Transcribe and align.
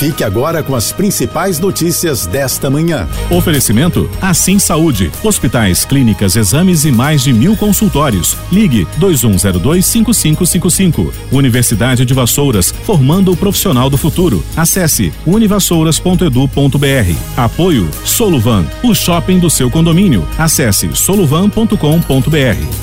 Fique 0.00 0.24
agora 0.24 0.62
com 0.62 0.74
as 0.74 0.92
principais 0.92 1.58
notícias 1.58 2.26
desta 2.26 2.70
manhã. 2.70 3.06
Oferecimento 3.28 4.10
Assim 4.22 4.58
Saúde. 4.58 5.12
Hospitais, 5.22 5.84
clínicas, 5.84 6.36
exames 6.36 6.86
e 6.86 6.90
mais 6.90 7.22
de 7.22 7.34
mil 7.34 7.54
consultórios. 7.54 8.34
Ligue 8.50 8.88
2102-5555. 8.98 11.12
Universidade 11.30 12.06
de 12.06 12.14
Vassouras, 12.14 12.72
formando 12.86 13.30
o 13.30 13.36
profissional 13.36 13.90
do 13.90 13.98
futuro. 13.98 14.42
Acesse 14.56 15.12
univassouras.edu.br. 15.26 17.14
Apoio 17.36 17.90
Soluvan, 18.02 18.64
o 18.82 18.94
shopping 18.94 19.38
do 19.38 19.50
seu 19.50 19.70
condomínio. 19.70 20.26
Acesse 20.38 20.88
soluvan.com.br. 20.94 21.76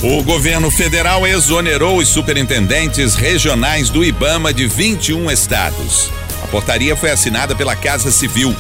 O 0.04 0.22
governo 0.22 0.70
federal 0.70 1.26
exonerou 1.26 1.98
os 1.98 2.10
superintendentes 2.10 3.16
regionais 3.16 3.90
do 3.90 4.06
IBAMA 4.06 4.54
de 4.54 4.68
21 4.68 5.32
estados. 5.32 6.12
A 6.48 6.50
portaria 6.50 6.96
foi 6.96 7.12
assinada 7.12 7.54
pela 7.54 7.76
Casa 7.76 8.10
Civil. 8.10 8.56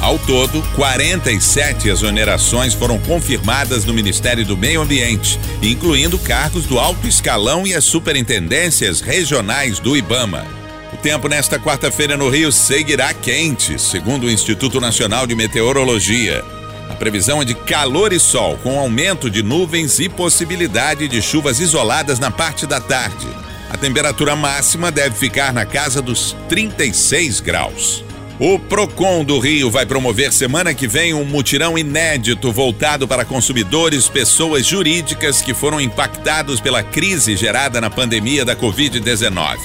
Ao 0.00 0.16
todo, 0.16 0.62
47 0.76 1.88
exonerações 1.88 2.72
foram 2.72 3.00
confirmadas 3.00 3.84
no 3.84 3.92
Ministério 3.92 4.46
do 4.46 4.56
Meio 4.56 4.80
Ambiente, 4.80 5.40
incluindo 5.60 6.20
cargos 6.20 6.66
do 6.66 6.78
alto 6.78 7.06
escalão 7.08 7.66
e 7.66 7.74
as 7.74 7.84
superintendências 7.84 9.00
regionais 9.00 9.80
do 9.80 9.96
IBAMA. 9.96 10.46
O 10.92 10.96
tempo 10.96 11.26
nesta 11.26 11.58
quarta-feira 11.58 12.16
no 12.16 12.28
Rio 12.28 12.52
seguirá 12.52 13.12
quente, 13.12 13.76
segundo 13.76 14.26
o 14.26 14.30
Instituto 14.30 14.80
Nacional 14.80 15.26
de 15.26 15.34
Meteorologia. 15.34 16.44
A 16.88 16.94
previsão 16.94 17.42
é 17.42 17.44
de 17.44 17.56
calor 17.56 18.12
e 18.12 18.20
sol, 18.20 18.56
com 18.62 18.78
aumento 18.78 19.28
de 19.28 19.42
nuvens 19.42 19.98
e 19.98 20.08
possibilidade 20.08 21.08
de 21.08 21.20
chuvas 21.20 21.58
isoladas 21.58 22.20
na 22.20 22.30
parte 22.30 22.68
da 22.68 22.80
tarde. 22.80 23.26
A 23.72 23.76
temperatura 23.78 24.36
máxima 24.36 24.92
deve 24.92 25.16
ficar 25.16 25.50
na 25.50 25.64
casa 25.64 26.02
dos 26.02 26.36
36 26.46 27.40
graus. 27.40 28.04
O 28.38 28.58
Procon 28.58 29.24
do 29.24 29.38
Rio 29.38 29.70
vai 29.70 29.86
promover 29.86 30.30
semana 30.30 30.74
que 30.74 30.86
vem 30.86 31.14
um 31.14 31.24
mutirão 31.24 31.78
inédito 31.78 32.52
voltado 32.52 33.08
para 33.08 33.24
consumidores, 33.24 34.08
pessoas 34.08 34.66
jurídicas 34.66 35.40
que 35.40 35.54
foram 35.54 35.80
impactados 35.80 36.60
pela 36.60 36.82
crise 36.82 37.34
gerada 37.34 37.80
na 37.80 37.88
pandemia 37.88 38.44
da 38.44 38.54
Covid-19. 38.54 39.56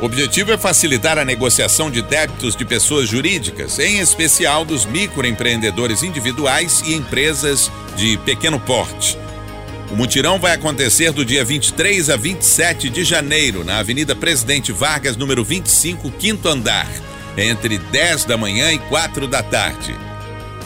O 0.00 0.06
objetivo 0.06 0.52
é 0.52 0.56
facilitar 0.56 1.18
a 1.18 1.24
negociação 1.24 1.90
de 1.90 2.00
débitos 2.00 2.56
de 2.56 2.64
pessoas 2.64 3.10
jurídicas, 3.10 3.78
em 3.78 3.98
especial 3.98 4.64
dos 4.64 4.86
microempreendedores 4.86 6.02
individuais 6.02 6.82
e 6.86 6.94
empresas 6.94 7.70
de 7.94 8.16
pequeno 8.24 8.58
porte. 8.58 9.18
O 9.90 9.96
mutirão 9.96 10.38
vai 10.38 10.52
acontecer 10.52 11.12
do 11.12 11.24
dia 11.24 11.42
23 11.44 12.10
a 12.10 12.16
27 12.16 12.90
de 12.90 13.04
janeiro, 13.04 13.64
na 13.64 13.78
Avenida 13.78 14.14
Presidente 14.14 14.70
Vargas, 14.70 15.16
número 15.16 15.42
25, 15.42 16.10
quinto 16.12 16.46
andar, 16.46 16.88
entre 17.38 17.78
10 17.78 18.26
da 18.26 18.36
manhã 18.36 18.70
e 18.70 18.78
4 18.78 19.26
da 19.26 19.42
tarde. 19.42 19.96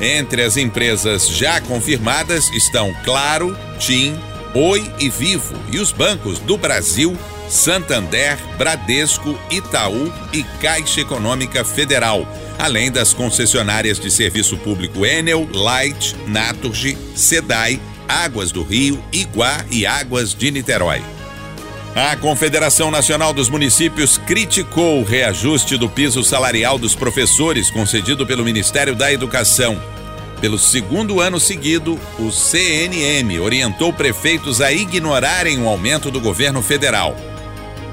Entre 0.01 0.43
as 0.43 0.57
empresas 0.57 1.29
já 1.29 1.61
confirmadas 1.61 2.51
estão 2.51 2.93
Claro, 3.05 3.57
TIM, 3.79 4.19
Oi 4.55 4.93
e 4.99 5.09
Vivo, 5.09 5.55
e 5.71 5.79
os 5.79 5.93
bancos 5.93 6.41
do 6.41 6.57
Brasil, 6.57 7.17
Santander, 7.49 8.37
Bradesco, 8.59 9.39
Itaú 9.49 10.13
e 10.33 10.43
Caixa 10.61 11.01
Econômica 11.01 11.65
Federal, 11.65 12.27
além 12.59 12.91
das 12.91 13.15
concessionárias 13.15 14.01
de 14.01 14.11
serviço 14.11 14.57
público 14.57 15.07
Enel, 15.07 15.49
Light, 15.53 16.17
Naturgy, 16.27 16.99
Sedai 17.15 17.81
Águas 18.09 18.53
do 18.53 18.63
Rio, 18.63 19.03
Iguá 19.13 19.65
e 19.71 19.87
Águas 19.87 20.35
de 20.35 20.51
Niterói. 20.51 21.03
A 21.95 22.17
Confederação 22.17 22.91
Nacional 22.91 23.35
dos 23.35 23.51
Municípios 23.51 24.17
criticou 24.17 25.01
o 25.01 25.05
reajuste 25.05 25.77
do 25.77 25.91
piso 25.91 26.25
salarial 26.25 26.79
dos 26.79 26.95
professores 26.95 27.71
concedido 27.71 28.27
pelo 28.27 28.45
Ministério 28.45 28.95
da 28.97 29.13
Educação. 29.13 29.79
Pelo 30.41 30.59
segundo 30.59 31.21
ano 31.21 31.39
seguido, 31.39 32.01
o 32.19 32.31
CNM 32.31 33.39
orientou 33.39 33.93
prefeitos 33.93 34.61
a 34.63 34.73
ignorarem 34.73 35.63
o 35.63 35.69
aumento 35.69 36.11
do 36.11 36.19
governo 36.19 36.63
federal. 36.63 37.15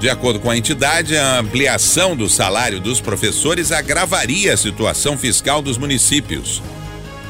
De 0.00 0.08
acordo 0.08 0.40
com 0.40 0.50
a 0.50 0.56
entidade, 0.56 1.14
a 1.14 1.38
ampliação 1.38 2.16
do 2.16 2.26
salário 2.26 2.80
dos 2.80 3.02
professores 3.02 3.70
agravaria 3.70 4.54
a 4.54 4.56
situação 4.56 5.18
fiscal 5.18 5.60
dos 5.60 5.76
municípios. 5.76 6.62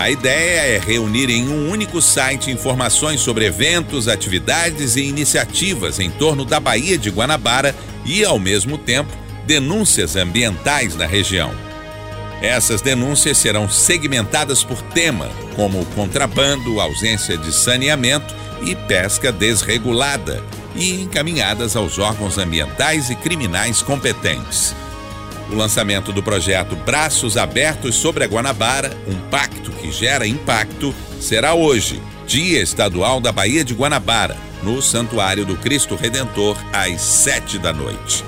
A 0.00 0.08
ideia 0.08 0.76
é 0.76 0.78
reunir 0.78 1.28
em 1.28 1.46
um 1.46 1.70
único 1.70 2.00
site 2.00 2.50
informações 2.50 3.20
sobre 3.20 3.44
eventos, 3.44 4.08
atividades 4.08 4.96
e 4.96 5.02
iniciativas 5.02 6.00
em 6.00 6.10
torno 6.10 6.42
da 6.42 6.58
Baía 6.58 6.96
de 6.96 7.10
Guanabara 7.10 7.76
e, 8.06 8.24
ao 8.24 8.38
mesmo 8.38 8.78
tempo, 8.78 9.12
denúncias 9.46 10.16
ambientais 10.16 10.96
na 10.96 11.04
região. 11.04 11.52
Essas 12.40 12.80
denúncias 12.80 13.36
serão 13.36 13.68
segmentadas 13.68 14.64
por 14.64 14.80
tema, 14.80 15.28
como 15.54 15.84
contrabando, 15.94 16.80
ausência 16.80 17.36
de 17.36 17.52
saneamento 17.52 18.34
e 18.62 18.74
pesca 18.74 19.30
desregulada, 19.30 20.42
e 20.74 21.02
encaminhadas 21.02 21.76
aos 21.76 21.98
órgãos 21.98 22.38
ambientais 22.38 23.10
e 23.10 23.16
criminais 23.16 23.82
competentes. 23.82 24.74
O 25.50 25.54
lançamento 25.56 26.12
do 26.12 26.22
projeto 26.22 26.76
Braços 26.76 27.36
Abertos 27.36 27.96
sobre 27.96 28.22
a 28.22 28.26
Guanabara, 28.26 28.96
um 29.08 29.16
pacto 29.28 29.72
que 29.72 29.90
gera 29.90 30.26
impacto, 30.26 30.94
será 31.20 31.54
hoje, 31.54 32.00
Dia 32.26 32.62
Estadual 32.62 33.20
da 33.20 33.32
Baía 33.32 33.64
de 33.64 33.74
Guanabara, 33.74 34.36
no 34.62 34.80
Santuário 34.80 35.44
do 35.44 35.56
Cristo 35.56 35.96
Redentor, 35.96 36.56
às 36.72 37.00
sete 37.00 37.58
da 37.58 37.72
noite. 37.72 38.24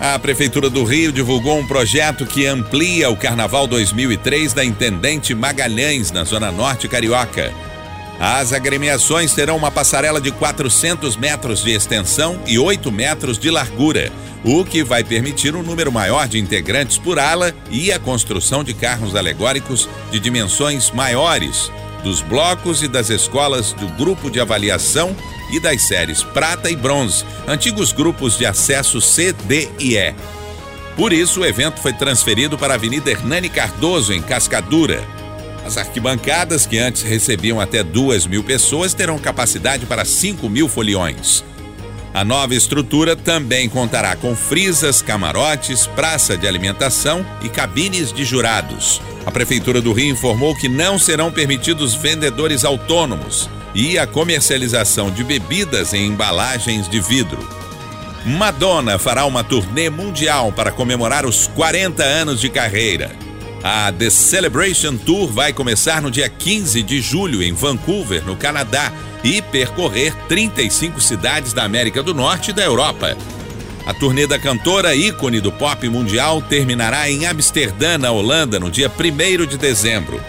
A 0.00 0.18
Prefeitura 0.18 0.68
do 0.68 0.82
Rio 0.82 1.12
divulgou 1.12 1.56
um 1.56 1.66
projeto 1.66 2.26
que 2.26 2.44
amplia 2.44 3.08
o 3.08 3.16
Carnaval 3.16 3.68
2003 3.68 4.52
da 4.52 4.64
Intendente 4.64 5.32
Magalhães, 5.32 6.10
na 6.10 6.24
Zona 6.24 6.50
Norte 6.50 6.88
Carioca. 6.88 7.54
As 8.18 8.52
agremiações 8.52 9.32
terão 9.32 9.56
uma 9.56 9.70
passarela 9.70 10.20
de 10.20 10.30
400 10.30 11.16
metros 11.16 11.62
de 11.62 11.72
extensão 11.72 12.40
e 12.46 12.58
8 12.58 12.92
metros 12.92 13.38
de 13.38 13.50
largura, 13.50 14.12
o 14.44 14.64
que 14.64 14.82
vai 14.82 15.02
permitir 15.02 15.56
um 15.56 15.62
número 15.62 15.90
maior 15.90 16.28
de 16.28 16.38
integrantes 16.38 16.98
por 16.98 17.18
ala 17.18 17.54
e 17.70 17.90
a 17.92 17.98
construção 17.98 18.62
de 18.62 18.74
carros 18.74 19.16
alegóricos 19.16 19.88
de 20.10 20.20
dimensões 20.20 20.90
maiores, 20.90 21.70
dos 22.02 22.20
blocos 22.20 22.82
e 22.82 22.88
das 22.88 23.10
escolas 23.10 23.72
do 23.72 23.88
grupo 23.88 24.30
de 24.30 24.40
avaliação 24.40 25.16
e 25.50 25.60
das 25.60 25.82
séries 25.82 26.22
Prata 26.22 26.70
e 26.70 26.76
Bronze, 26.76 27.24
antigos 27.46 27.92
grupos 27.92 28.36
de 28.36 28.46
acesso 28.46 29.00
C, 29.00 29.32
D 29.32 29.68
e 29.78 29.96
E. 29.96 30.14
Por 30.96 31.12
isso, 31.12 31.40
o 31.40 31.46
evento 31.46 31.80
foi 31.80 31.92
transferido 31.92 32.58
para 32.58 32.74
a 32.74 32.76
Avenida 32.76 33.10
Hernani 33.10 33.48
Cardoso, 33.48 34.12
em 34.12 34.20
Cascadura. 34.20 35.02
As 35.64 35.76
arquibancadas, 35.76 36.66
que 36.66 36.78
antes 36.78 37.02
recebiam 37.02 37.60
até 37.60 37.82
2 37.82 38.26
mil 38.26 38.42
pessoas, 38.42 38.94
terão 38.94 39.18
capacidade 39.18 39.86
para 39.86 40.04
5 40.04 40.48
mil 40.48 40.68
foliões. 40.68 41.44
A 42.14 42.24
nova 42.24 42.54
estrutura 42.54 43.16
também 43.16 43.68
contará 43.70 44.14
com 44.14 44.36
frisas, 44.36 45.00
camarotes, 45.00 45.86
praça 45.86 46.36
de 46.36 46.46
alimentação 46.46 47.24
e 47.42 47.48
cabines 47.48 48.12
de 48.12 48.22
jurados. 48.22 49.00
A 49.24 49.30
Prefeitura 49.30 49.80
do 49.80 49.92
Rio 49.92 50.10
informou 50.10 50.54
que 50.54 50.68
não 50.68 50.98
serão 50.98 51.32
permitidos 51.32 51.94
vendedores 51.94 52.66
autônomos 52.66 53.48
e 53.74 53.98
a 53.98 54.06
comercialização 54.06 55.10
de 55.10 55.24
bebidas 55.24 55.94
em 55.94 56.06
embalagens 56.06 56.86
de 56.86 57.00
vidro. 57.00 57.38
Madonna 58.26 58.98
fará 58.98 59.24
uma 59.24 59.42
turnê 59.42 59.88
mundial 59.88 60.52
para 60.52 60.70
comemorar 60.70 61.24
os 61.24 61.46
40 61.46 62.02
anos 62.02 62.40
de 62.40 62.50
carreira. 62.50 63.10
A 63.62 63.92
The 63.92 64.10
Celebration 64.10 64.96
Tour 64.96 65.28
vai 65.28 65.52
começar 65.52 66.02
no 66.02 66.10
dia 66.10 66.28
15 66.28 66.82
de 66.82 67.00
julho 67.00 67.40
em 67.40 67.52
Vancouver, 67.52 68.24
no 68.24 68.34
Canadá, 68.34 68.92
e 69.22 69.40
percorrer 69.40 70.12
35 70.26 71.00
cidades 71.00 71.52
da 71.52 71.62
América 71.62 72.02
do 72.02 72.12
Norte 72.12 72.50
e 72.50 72.52
da 72.52 72.64
Europa. 72.64 73.16
A 73.86 73.94
turnê 73.94 74.26
da 74.26 74.36
cantora 74.36 74.96
ícone 74.96 75.40
do 75.40 75.52
pop 75.52 75.88
mundial 75.88 76.42
terminará 76.42 77.08
em 77.08 77.24
Amsterdã, 77.24 77.96
na 77.98 78.10
Holanda, 78.10 78.58
no 78.58 78.68
dia 78.68 78.90
1 78.90 79.46
de 79.46 79.56
dezembro. 79.56 80.20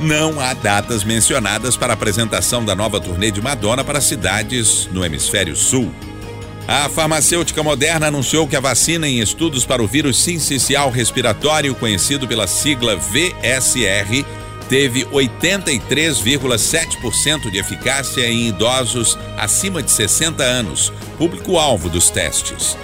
Não 0.00 0.40
há 0.40 0.54
datas 0.54 1.04
mencionadas 1.04 1.76
para 1.76 1.92
a 1.92 1.94
apresentação 1.94 2.64
da 2.64 2.74
nova 2.74 2.98
turnê 2.98 3.30
de 3.30 3.42
Madonna 3.42 3.84
para 3.84 4.00
cidades 4.00 4.88
no 4.90 5.04
hemisfério 5.04 5.54
sul. 5.54 5.92
A 6.66 6.88
farmacêutica 6.88 7.62
Moderna 7.62 8.06
anunciou 8.06 8.48
que 8.48 8.56
a 8.56 8.60
vacina 8.60 9.06
em 9.06 9.20
estudos 9.20 9.66
para 9.66 9.82
o 9.82 9.86
vírus 9.86 10.16
sincicial 10.16 10.90
respiratório, 10.90 11.74
conhecido 11.74 12.26
pela 12.26 12.46
sigla 12.46 12.96
VSR, 12.96 14.24
teve 14.66 15.04
83,7% 15.04 17.50
de 17.50 17.58
eficácia 17.58 18.26
em 18.26 18.48
idosos 18.48 19.18
acima 19.36 19.82
de 19.82 19.90
60 19.90 20.42
anos, 20.42 20.90
público-alvo 21.18 21.90
dos 21.90 22.08
testes. 22.08 22.78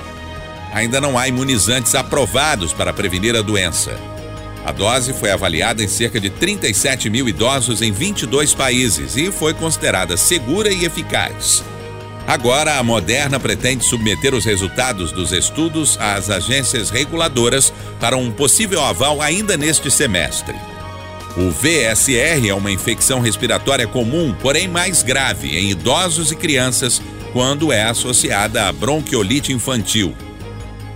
Ainda 0.75 1.01
não 1.01 1.19
há 1.19 1.27
imunizantes 1.27 1.95
aprovados 1.95 2.75
para 2.75 2.93
prevenir 2.93 3.35
a 3.35 3.41
doença. 3.41 3.99
A 4.63 4.73
dose 4.73 5.15
foi 5.15 5.31
avaliada 5.31 5.83
em 5.83 5.89
cerca 5.89 6.21
de 6.21 6.29
37 6.29 7.09
mil 7.09 7.27
idosos 7.27 7.81
em 7.81 7.91
22 7.91 8.53
países 8.53 9.17
e 9.17 9.33
foi 9.33 9.55
considerada 9.55 10.19
segura 10.19 10.71
e 10.71 10.85
eficaz. 10.85 11.65
Agora, 12.31 12.79
a 12.79 12.83
Moderna 12.85 13.41
pretende 13.41 13.85
submeter 13.85 14.37
os 14.37 14.45
resultados 14.45 15.11
dos 15.11 15.33
estudos 15.33 15.99
às 15.99 16.31
agências 16.31 16.89
reguladoras 16.89 17.73
para 17.99 18.17
um 18.17 18.31
possível 18.31 18.85
aval 18.85 19.21
ainda 19.21 19.57
neste 19.57 19.91
semestre. 19.91 20.55
O 21.37 21.51
VSR 21.51 22.49
é 22.49 22.55
uma 22.55 22.71
infecção 22.71 23.19
respiratória 23.19 23.89
comum, 23.89 24.33
porém 24.41 24.69
mais 24.69 25.03
grave, 25.03 25.59
em 25.59 25.71
idosos 25.71 26.31
e 26.31 26.37
crianças 26.37 27.03
quando 27.33 27.73
é 27.73 27.83
associada 27.83 28.69
à 28.69 28.73
bronquiolite 28.73 29.53
infantil. 29.53 30.15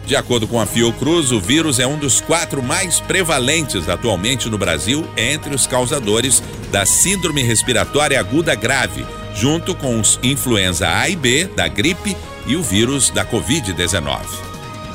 De 0.07 0.15
acordo 0.15 0.47
com 0.47 0.61
a 0.61 0.67
Fiocruz, 0.67 1.33
o 1.33 1.41
vírus 1.41 1.81
é 1.81 1.87
um 1.87 1.99
dos 1.99 2.21
quatro 2.21 2.63
mais 2.63 3.01
prevalentes 3.01 3.89
atualmente 3.89 4.49
no 4.49 4.57
Brasil 4.57 5.05
entre 5.17 5.53
os 5.53 5.67
causadores 5.67 6.41
da 6.71 6.87
Síndrome 6.87 7.43
Respiratória 7.43 8.21
Aguda 8.21 8.55
Grave, 8.55 9.05
junto 9.35 9.75
com 9.75 10.01
os 10.01 10.19
influenza 10.23 10.89
A 10.89 11.09
e 11.09 11.17
B, 11.17 11.47
da 11.57 11.69
gripe 11.69 12.17
e 12.47 12.57
o 12.57 12.63
vírus 12.63 13.11
da 13.11 13.25
Covid-19. 13.25 14.21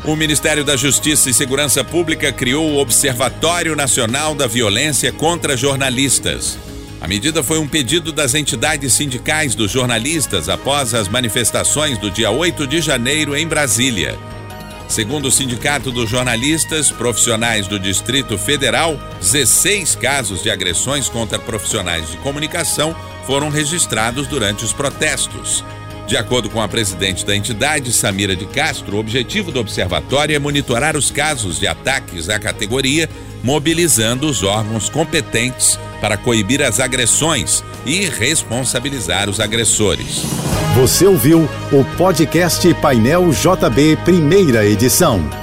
O 0.06 0.16
Ministério 0.16 0.64
da 0.64 0.78
Justiça 0.78 1.30
e 1.30 1.34
Segurança 1.34 1.84
Pública 1.84 2.32
criou 2.32 2.72
o 2.72 2.78
Observatório 2.80 3.76
Nacional 3.76 4.34
da 4.34 4.48
Violência 4.48 5.12
contra 5.12 5.58
Jornalistas. 5.58 6.58
A 7.02 7.08
medida 7.08 7.44
foi 7.44 7.60
um 7.60 7.68
pedido 7.68 8.12
das 8.12 8.34
entidades 8.34 8.94
sindicais 8.94 9.56
dos 9.56 9.72
jornalistas 9.72 10.50
após 10.50 10.94
as 10.94 11.08
manifestações 11.08 11.98
do 11.98 12.10
dia 12.10 12.32
8 12.32 12.66
de 12.66 12.82
janeiro 12.82 13.36
em 13.36 13.48
Brasília. 13.48 14.18
Segundo 14.90 15.28
o 15.28 15.32
Sindicato 15.32 15.92
dos 15.92 16.10
Jornalistas 16.10 16.90
Profissionais 16.90 17.68
do 17.68 17.80
Distrito 17.80 18.40
Federal, 18.40 19.00
16 19.22 19.96
casos 19.96 20.42
de 20.42 20.50
agressões 20.50 21.08
contra 21.08 21.38
profissionais 21.38 22.10
de 22.10 22.18
comunicação 22.18 22.96
foram 23.28 23.50
registrados 23.50 24.26
durante 24.26 24.66
os 24.66 24.74
protestos. 24.74 25.64
De 26.08 26.18
acordo 26.18 26.50
com 26.50 26.60
a 26.60 26.68
presidente 26.68 27.24
da 27.24 27.36
entidade, 27.36 27.94
Samira 27.94 28.36
de 28.36 28.48
Castro, 28.48 28.98
o 28.98 29.00
objetivo 29.00 29.52
do 29.52 29.60
observatório 29.60 30.36
é 30.36 30.40
monitorar 30.40 30.98
os 30.98 31.12
casos 31.12 31.60
de 31.60 31.68
ataques 31.68 32.28
à 32.28 32.40
categoria, 32.40 33.08
mobilizando 33.44 34.28
os 34.28 34.44
órgãos 34.44 34.90
competentes 34.90 35.80
para 36.02 36.18
coibir 36.18 36.62
as 36.62 36.80
agressões 36.80 37.64
e 37.86 38.06
responsabilizar 38.06 39.30
os 39.30 39.40
agressores. 39.40 40.24
Você 40.76 41.06
ouviu 41.06 41.50
o 41.72 41.84
podcast 41.98 42.74
Painel 42.76 43.30
JB, 43.32 43.98
primeira 44.06 44.66
edição. 44.66 45.39